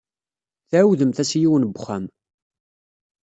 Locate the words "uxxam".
1.79-2.05